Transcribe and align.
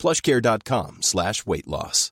plushcare.com 0.00 1.02
slash 1.02 1.46
weight 1.46 1.68
loss. 1.68 2.10